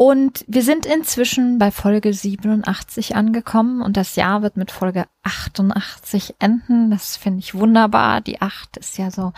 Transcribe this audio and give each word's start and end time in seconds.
Und 0.00 0.44
wir 0.46 0.62
sind 0.62 0.86
inzwischen 0.86 1.58
bei 1.58 1.72
Folge 1.72 2.14
87 2.14 3.16
angekommen 3.16 3.82
und 3.82 3.96
das 3.96 4.14
Jahr 4.14 4.42
wird 4.42 4.56
mit 4.56 4.70
Folge 4.70 5.06
88 5.24 6.36
enden. 6.38 6.92
Das 6.92 7.16
finde 7.16 7.40
ich 7.40 7.56
wunderbar. 7.56 8.20
Die 8.20 8.40
8 8.40 8.76
ist 8.76 8.96
ja 8.96 9.10
so, 9.10 9.32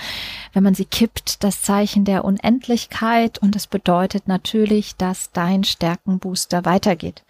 wenn 0.52 0.62
man 0.62 0.74
sie 0.74 0.84
kippt, 0.84 1.42
das 1.44 1.62
Zeichen 1.62 2.04
der 2.04 2.26
Unendlichkeit 2.26 3.38
und 3.38 3.56
es 3.56 3.68
bedeutet 3.68 4.28
natürlich, 4.28 4.96
dass 4.96 5.32
dein 5.32 5.64
Stärkenbooster 5.64 6.66
weitergeht. 6.66 7.24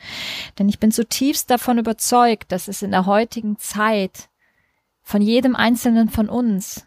Denn 0.59 0.69
ich 0.69 0.81
bin 0.81 0.91
zutiefst 0.91 1.53
davon 1.53 1.79
überzeugt, 1.79 2.51
dass 2.51 2.67
es 2.67 2.83
in 2.83 2.91
der 2.91 3.07
heutigen 3.07 3.61
Zeit 3.61 4.29
von 5.05 5.23
jedem 5.23 5.55
Einzelnen 5.55 6.09
von 6.09 6.29
uns 6.29 6.85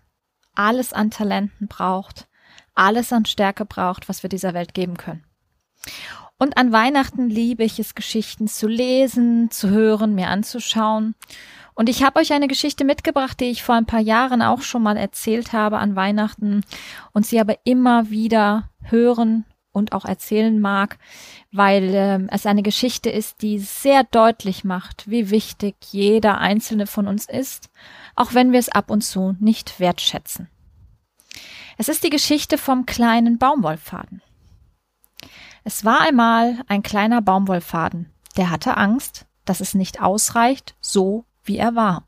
alles 0.55 0.91
an 0.91 1.09
Talenten 1.09 1.69
braucht, 1.69 2.28
alles 2.75 3.13
an 3.13 3.23
Stärke 3.23 3.63
braucht, 3.63 4.09
was 4.09 4.23
wir 4.23 4.30
dieser 4.30 4.53
Welt 4.53 4.73
geben 4.73 4.97
können. 4.97 5.23
Und 6.44 6.58
an 6.58 6.73
Weihnachten 6.73 7.30
liebe 7.30 7.63
ich 7.63 7.80
es, 7.80 7.95
Geschichten 7.95 8.49
zu 8.49 8.67
lesen, 8.67 9.49
zu 9.49 9.69
hören, 9.69 10.13
mir 10.13 10.27
anzuschauen. 10.27 11.16
Und 11.73 11.88
ich 11.88 12.03
habe 12.03 12.19
euch 12.19 12.33
eine 12.33 12.50
Geschichte 12.50 12.83
mitgebracht, 12.83 13.39
die 13.39 13.45
ich 13.45 13.63
vor 13.63 13.75
ein 13.75 13.85
paar 13.85 14.02
Jahren 14.02 14.41
auch 14.41 14.61
schon 14.61 14.83
mal 14.83 14.97
erzählt 14.97 15.53
habe 15.53 15.77
an 15.77 15.95
Weihnachten 15.95 16.66
und 17.13 17.25
sie 17.25 17.39
aber 17.39 17.55
immer 17.63 18.09
wieder 18.09 18.69
hören 18.81 19.45
und 19.72 19.94
auch 19.94 20.03
erzählen 20.03 20.59
mag, 20.59 20.97
weil 21.53 21.95
äh, 21.95 22.19
es 22.30 22.45
eine 22.45 22.61
Geschichte 22.61 23.09
ist, 23.09 23.41
die 23.41 23.59
sehr 23.59 24.03
deutlich 24.03 24.66
macht, 24.66 25.09
wie 25.09 25.30
wichtig 25.30 25.75
jeder 25.91 26.39
einzelne 26.39 26.88
von 26.88 27.07
uns 27.07 27.23
ist, 27.23 27.69
auch 28.17 28.33
wenn 28.33 28.52
wir 28.52 28.59
es 28.59 28.67
ab 28.67 28.91
und 28.91 29.00
zu 29.02 29.38
nicht 29.39 29.80
wertschätzen. 29.80 30.50
Es 31.78 31.88
ist 31.88 32.03
die 32.03 32.09
Geschichte 32.09 32.57
vom 32.57 32.85
kleinen 32.85 33.38
Baumwollfaden. 33.38 34.22
Es 35.64 35.86
war 35.86 36.02
einmal 36.02 36.61
ein 36.67 36.83
kleiner 36.83 37.22
Baumwollfaden, 37.22 38.11
der 38.36 38.50
hatte 38.50 38.75
Angst, 38.75 39.25
dass 39.45 39.61
es 39.61 39.73
nicht 39.73 40.02
ausreicht, 40.02 40.75
so 40.81 41.25
wie 41.44 41.58
er 41.58 41.75
war. 41.75 42.03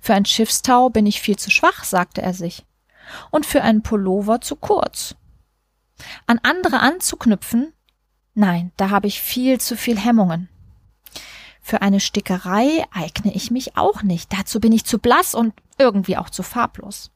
Für 0.00 0.14
ein 0.14 0.24
Schiffstau 0.24 0.90
bin 0.90 1.06
ich 1.06 1.20
viel 1.20 1.36
zu 1.36 1.50
schwach, 1.50 1.84
sagte 1.84 2.22
er 2.22 2.34
sich, 2.34 2.64
und 3.30 3.46
für 3.46 3.62
einen 3.62 3.82
Pullover 3.82 4.40
zu 4.40 4.56
kurz. 4.56 5.14
An 6.26 6.40
andere 6.42 6.80
anzuknüpfen? 6.80 7.72
Nein, 8.34 8.72
da 8.76 8.90
habe 8.90 9.06
ich 9.06 9.20
viel 9.20 9.60
zu 9.60 9.76
viel 9.76 9.98
Hemmungen. 9.98 10.48
Für 11.60 11.82
eine 11.82 12.00
Stickerei 12.00 12.84
eigne 12.92 13.34
ich 13.34 13.50
mich 13.50 13.76
auch 13.76 14.02
nicht, 14.02 14.32
dazu 14.32 14.60
bin 14.60 14.72
ich 14.72 14.84
zu 14.84 14.98
blass 14.98 15.34
und 15.34 15.54
irgendwie 15.76 16.16
auch 16.16 16.30
zu 16.30 16.42
farblos. 16.42 17.10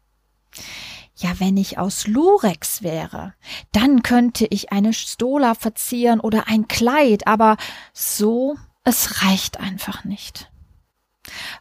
Ja, 1.22 1.38
wenn 1.38 1.56
ich 1.56 1.78
aus 1.78 2.08
Lurex 2.08 2.82
wäre, 2.82 3.34
dann 3.70 4.02
könnte 4.02 4.44
ich 4.50 4.72
eine 4.72 4.92
Stola 4.92 5.54
verzieren 5.54 6.18
oder 6.18 6.48
ein 6.48 6.66
Kleid, 6.66 7.28
aber 7.28 7.58
so, 7.92 8.56
es 8.82 9.22
reicht 9.22 9.60
einfach 9.60 10.02
nicht. 10.02 10.50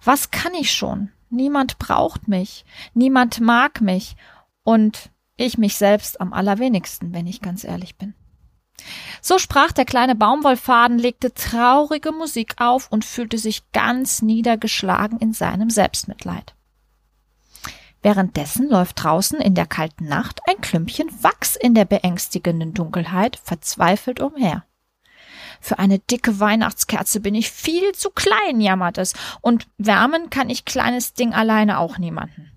Was 0.03 0.31
kann 0.31 0.55
ich 0.55 0.71
schon? 0.71 1.11
Niemand 1.29 1.77
braucht 1.77 2.27
mich, 2.27 2.65
niemand 2.95 3.39
mag 3.39 3.81
mich 3.81 4.15
und 4.63 5.11
ich 5.37 5.59
mich 5.59 5.75
selbst 5.75 6.19
am 6.19 6.33
allerwenigsten, 6.33 7.13
wenn 7.13 7.27
ich 7.27 7.39
ganz 7.39 7.63
ehrlich 7.63 7.97
bin. 7.97 8.15
So 9.21 9.37
sprach 9.37 9.71
der 9.73 9.85
kleine 9.85 10.15
Baumwollfaden, 10.15 10.97
legte 10.97 11.35
traurige 11.35 12.11
Musik 12.11 12.55
auf 12.57 12.91
und 12.91 13.05
fühlte 13.05 13.37
sich 13.37 13.71
ganz 13.73 14.23
niedergeschlagen 14.23 15.19
in 15.19 15.33
seinem 15.33 15.69
Selbstmitleid. 15.69 16.55
Währenddessen 18.01 18.69
läuft 18.69 19.03
draußen 19.03 19.39
in 19.39 19.53
der 19.53 19.67
kalten 19.67 20.07
Nacht 20.07 20.41
ein 20.47 20.59
Klümpchen 20.61 21.09
Wachs 21.23 21.55
in 21.55 21.75
der 21.75 21.85
beängstigenden 21.85 22.73
Dunkelheit 22.73 23.39
verzweifelt 23.43 24.19
umher. 24.19 24.65
Für 25.59 25.77
eine 25.77 25.99
dicke 25.99 26.39
Weihnachtskerze 26.39 27.19
bin 27.19 27.35
ich 27.35 27.51
viel 27.51 27.91
zu 27.91 28.09
klein, 28.09 28.59
jammert 28.59 28.97
es, 28.97 29.13
und 29.41 29.67
wärmen 29.77 30.31
kann 30.31 30.49
ich 30.49 30.65
kleines 30.65 31.13
Ding 31.13 31.33
alleine 31.33 31.77
auch 31.77 31.99
niemanden. 31.99 32.51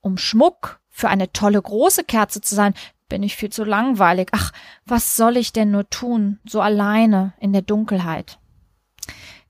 Um 0.00 0.18
Schmuck 0.18 0.80
für 0.88 1.08
eine 1.08 1.32
tolle 1.32 1.62
große 1.62 2.02
Kerze 2.02 2.40
zu 2.40 2.56
sein, 2.56 2.74
bin 3.08 3.22
ich 3.22 3.36
viel 3.36 3.50
zu 3.50 3.62
langweilig. 3.62 4.28
Ach, 4.32 4.52
was 4.84 5.16
soll 5.16 5.36
ich 5.36 5.52
denn 5.52 5.70
nur 5.70 5.88
tun, 5.88 6.40
so 6.44 6.60
alleine 6.60 7.34
in 7.38 7.52
der 7.52 7.62
Dunkelheit? 7.62 8.40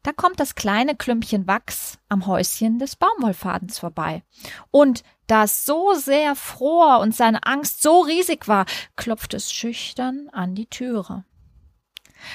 Da 0.08 0.14
kommt 0.14 0.40
das 0.40 0.54
kleine 0.54 0.96
Klümpchen 0.96 1.46
Wachs 1.46 1.98
am 2.08 2.26
Häuschen 2.26 2.78
des 2.78 2.96
Baumwollfadens 2.96 3.78
vorbei. 3.78 4.22
Und 4.70 5.02
da 5.26 5.44
es 5.44 5.66
so 5.66 5.92
sehr 5.92 6.34
fror 6.34 7.00
und 7.00 7.14
seine 7.14 7.44
Angst 7.44 7.82
so 7.82 8.00
riesig 8.00 8.48
war, 8.48 8.64
klopft 8.96 9.34
es 9.34 9.52
schüchtern 9.52 10.30
an 10.32 10.54
die 10.54 10.64
Türe. 10.64 11.26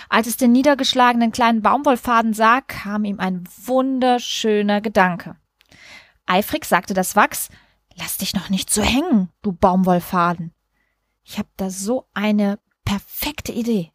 Als 0.08 0.28
es 0.28 0.38
den 0.38 0.52
niedergeschlagenen 0.52 1.32
kleinen 1.32 1.64
Baumwollfaden 1.64 2.36
sah, 2.36 2.62
kam 2.62 3.06
ihm 3.06 3.20
ein 3.20 3.44
wunderschöner 3.66 4.80
Gedanke. 4.80 5.36
Eifrig 6.28 6.66
sagte 6.66 6.94
das 6.94 7.16
Wachs, 7.16 7.50
Lass 7.96 8.20
dich 8.20 8.36
noch 8.36 8.52
nicht 8.52 8.70
so 8.70 8.84
hängen, 8.84 9.30
du 9.42 9.52
Baumwollfaden. 9.52 10.54
Ich 11.24 11.40
hab 11.40 11.48
da 11.58 11.72
so 11.72 12.08
eine 12.14 12.60
perfekte 12.86 13.52
Idee. 13.52 13.92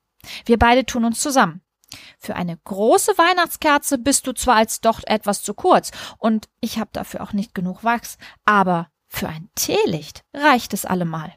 Wir 0.47 0.59
beide 0.59 0.85
tun 0.85 1.05
uns 1.05 1.21
zusammen. 1.21 1.63
Für 2.19 2.37
eine 2.37 2.57
große 2.57 3.17
Weihnachtskerze 3.17 3.99
bist 3.99 4.27
du 4.27 4.33
zwar 4.33 4.57
als 4.57 4.81
doch 4.81 5.01
etwas 5.07 5.43
zu 5.43 5.55
kurz, 5.55 5.91
und 6.19 6.49
ich 6.61 6.79
habe 6.79 6.91
dafür 6.93 7.23
auch 7.23 7.33
nicht 7.33 7.55
genug 7.55 7.85
Wachs, 7.85 8.19
aber 8.45 8.89
für 9.09 9.29
ein 9.29 9.49
Teelicht 9.55 10.23
reicht 10.35 10.75
es 10.75 10.85
allemal. 10.85 11.35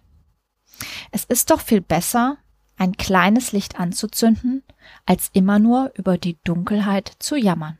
Es 1.11 1.23
ist 1.23 1.51
doch 1.51 1.61
viel 1.61 1.81
besser, 1.81 2.37
ein 2.77 2.97
kleines 2.97 3.51
Licht 3.51 3.79
anzuzünden, 3.79 4.63
als 5.05 5.29
immer 5.33 5.59
nur 5.59 5.91
über 5.95 6.17
die 6.17 6.37
Dunkelheit 6.43 7.11
zu 7.19 7.35
jammern. 7.35 7.77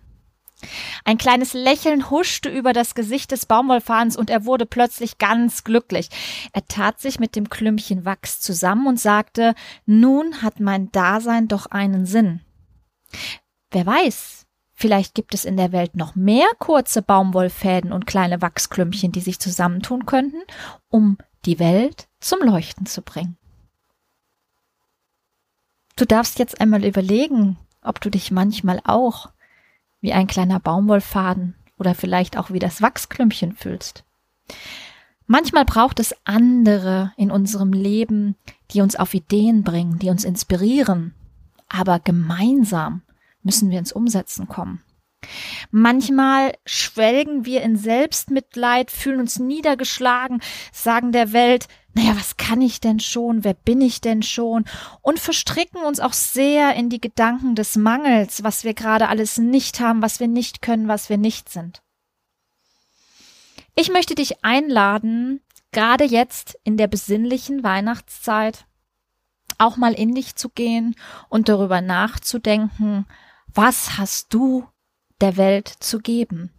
Ein 1.05 1.17
kleines 1.17 1.53
Lächeln 1.53 2.11
huschte 2.11 2.49
über 2.49 2.71
das 2.71 2.93
Gesicht 2.93 3.31
des 3.31 3.47
Baumwollfahns 3.47 4.15
und 4.15 4.29
er 4.29 4.45
wurde 4.45 4.67
plötzlich 4.67 5.17
ganz 5.17 5.63
glücklich. 5.63 6.09
Er 6.53 6.65
tat 6.67 6.99
sich 6.99 7.19
mit 7.19 7.35
dem 7.35 7.49
Klümpchen 7.49 8.05
Wachs 8.05 8.39
zusammen 8.41 8.85
und 8.85 8.99
sagte, 8.99 9.55
nun 9.88 10.43
hat 10.43 10.59
mein 10.59 10.91
Dasein 10.91 11.47
doch 11.47 11.65
einen 11.65 12.05
Sinn. 12.05 12.41
Wer 13.72 13.85
weiß, 13.85 14.45
vielleicht 14.74 15.15
gibt 15.15 15.33
es 15.33 15.45
in 15.45 15.57
der 15.57 15.71
Welt 15.71 15.95
noch 15.95 16.15
mehr 16.15 16.47
kurze 16.59 17.01
Baumwollfäden 17.01 17.91
und 17.91 18.06
kleine 18.06 18.41
Wachsklümpchen, 18.41 19.12
die 19.12 19.21
sich 19.21 19.39
zusammentun 19.39 20.06
könnten, 20.06 20.41
um 20.89 21.18
die 21.45 21.59
Welt 21.59 22.07
zum 22.19 22.39
Leuchten 22.39 22.86
zu 22.86 23.01
bringen. 23.01 23.38
Du 25.95 26.06
darfst 26.06 26.39
jetzt 26.39 26.59
einmal 26.59 26.83
überlegen, 26.86 27.57
ob 27.81 28.01
du 28.01 28.09
dich 28.09 28.31
manchmal 28.31 28.81
auch 28.83 29.30
wie 30.01 30.13
ein 30.13 30.27
kleiner 30.27 30.59
Baumwollfaden 30.59 31.56
oder 31.77 31.95
vielleicht 31.95 32.38
auch 32.38 32.51
wie 32.51 32.59
das 32.59 32.81
Wachsklümpchen 32.81 33.53
fühlst. 33.53 34.03
Manchmal 35.27 35.65
braucht 35.65 36.00
es 36.00 36.15
andere 36.25 37.13
in 37.18 37.31
unserem 37.31 37.71
Leben, 37.71 38.36
die 38.71 38.81
uns 38.81 38.95
auf 38.95 39.13
Ideen 39.13 39.63
bringen, 39.63 39.97
die 40.00 40.09
uns 40.09 40.25
inspirieren, 40.25 41.13
aber 41.71 42.00
gemeinsam 42.00 43.01
müssen 43.44 43.69
wir 43.69 43.79
ins 43.79 43.91
Umsetzen 43.91 44.47
kommen. 44.47 44.83
Manchmal 45.69 46.53
schwelgen 46.65 47.45
wir 47.45 47.62
in 47.62 47.77
Selbstmitleid, 47.77 48.89
fühlen 48.89 49.19
uns 49.19 49.39
niedergeschlagen, 49.39 50.41
sagen 50.71 51.12
der 51.12 51.31
Welt, 51.31 51.68
naja, 51.94 52.15
was 52.15 52.38
kann 52.38 52.62
ich 52.62 52.79
denn 52.79 53.00
schon? 53.00 53.44
Wer 53.44 53.53
bin 53.53 53.81
ich 53.81 54.01
denn 54.01 54.23
schon? 54.23 54.65
Und 55.01 55.19
verstricken 55.19 55.83
uns 55.83 56.00
auch 56.00 56.13
sehr 56.13 56.73
in 56.75 56.89
die 56.89 57.01
Gedanken 57.01 57.53
des 57.53 57.75
Mangels, 57.75 58.44
was 58.44 58.63
wir 58.63 58.74
gerade 58.74 59.09
alles 59.09 59.38
nicht 59.38 59.79
haben, 59.79 60.01
was 60.01 60.19
wir 60.19 60.27
nicht 60.27 60.62
können, 60.62 60.88
was 60.88 61.09
wir 61.09 61.17
nicht 61.17 61.50
sind. 61.50 61.81
Ich 63.75 63.91
möchte 63.91 64.15
dich 64.15 64.44
einladen, 64.44 65.41
gerade 65.71 66.03
jetzt 66.03 66.57
in 66.63 66.77
der 66.77 66.88
besinnlichen 66.88 67.63
Weihnachtszeit, 67.63 68.65
auch 69.62 69.78
mal 69.78 69.94
in 69.94 70.16
dich 70.16 70.36
zu 70.36 70.50
gehen 70.50 70.96
und 71.30 71.50
darüber 71.50 71.81
nachzudenken, 71.81 73.06
was 73.54 73.98
hast 73.98 74.34
du 74.34 74.68
der 75.22 75.38
Welt 75.38 75.68
zu 75.68 76.00
geben? 76.00 76.52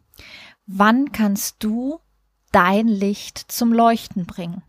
Wann 0.67 1.13
kannst 1.13 1.63
du 1.65 2.01
dein 2.53 2.87
Licht 2.87 3.51
zum 3.51 3.73
Leuchten 3.73 4.27
bringen? 4.27 4.63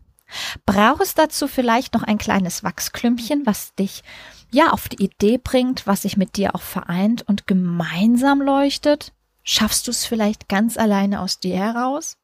Brauchst 0.66 1.18
dazu 1.18 1.46
vielleicht 1.46 1.94
noch 1.94 2.02
ein 2.02 2.18
kleines 2.18 2.64
Wachsklümpchen, 2.64 3.46
was 3.46 3.74
dich 3.74 4.02
ja 4.50 4.70
auf 4.70 4.88
die 4.88 5.04
Idee 5.04 5.38
bringt, 5.38 5.86
was 5.86 6.02
sich 6.02 6.16
mit 6.16 6.36
dir 6.36 6.54
auch 6.54 6.62
vereint 6.62 7.22
und 7.22 7.46
gemeinsam 7.46 8.40
leuchtet? 8.40 9.12
Schaffst 9.42 9.86
du 9.86 9.90
es 9.90 10.06
vielleicht 10.06 10.48
ganz 10.48 10.76
alleine 10.76 11.20
aus 11.20 11.38
dir 11.38 11.56
heraus? 11.56 12.16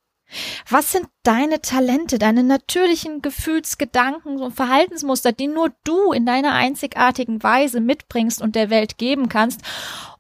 Was 0.69 0.93
sind 0.93 1.09
deine 1.23 1.61
Talente, 1.61 2.19
deine 2.19 2.43
natürlichen 2.43 3.23
Gefühlsgedanken 3.23 4.41
und 4.41 4.53
Verhaltensmuster, 4.53 5.33
die 5.33 5.49
nur 5.49 5.73
du 5.85 6.13
in 6.13 6.27
deiner 6.27 6.53
einzigartigen 6.53 7.43
Weise 7.43 7.81
mitbringst 7.81 8.41
und 8.41 8.55
der 8.55 8.71
Welt 8.71 8.99
geben 8.99 9.29
kannst? 9.29 9.61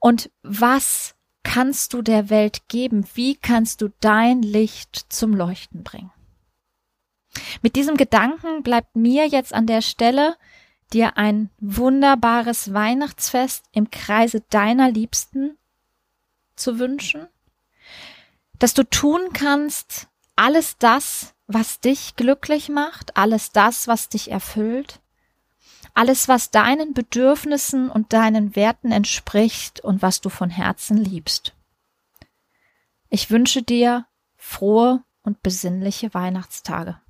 Und 0.00 0.30
was 0.42 1.14
kannst 1.42 1.94
du 1.94 2.02
der 2.02 2.30
Welt 2.30 2.68
geben? 2.68 3.06
Wie 3.14 3.36
kannst 3.36 3.82
du 3.82 3.88
dein 4.00 4.42
Licht 4.42 5.06
zum 5.08 5.34
Leuchten 5.34 5.82
bringen? 5.82 6.12
Mit 7.62 7.76
diesem 7.76 7.96
Gedanken 7.96 8.62
bleibt 8.62 8.96
mir 8.96 9.26
jetzt 9.26 9.54
an 9.54 9.66
der 9.66 9.82
Stelle, 9.82 10.36
dir 10.92 11.16
ein 11.16 11.50
wunderbares 11.60 12.72
Weihnachtsfest 12.72 13.64
im 13.72 13.90
Kreise 13.90 14.42
deiner 14.50 14.90
Liebsten 14.90 15.56
zu 16.56 16.78
wünschen, 16.78 17.28
dass 18.60 18.74
du 18.74 18.84
tun 18.84 19.32
kannst 19.32 20.06
alles 20.36 20.78
das, 20.78 21.34
was 21.48 21.80
dich 21.80 22.14
glücklich 22.14 22.68
macht, 22.68 23.16
alles 23.16 23.50
das, 23.50 23.88
was 23.88 24.08
dich 24.08 24.30
erfüllt, 24.30 25.00
alles, 25.92 26.28
was 26.28 26.50
deinen 26.50 26.94
Bedürfnissen 26.94 27.90
und 27.90 28.12
deinen 28.12 28.54
Werten 28.54 28.92
entspricht 28.92 29.80
und 29.80 30.02
was 30.02 30.20
du 30.20 30.28
von 30.28 30.48
Herzen 30.48 30.96
liebst. 30.96 31.54
Ich 33.08 33.30
wünsche 33.30 33.62
dir 33.62 34.06
frohe 34.36 35.02
und 35.22 35.42
besinnliche 35.42 36.14
Weihnachtstage. 36.14 37.00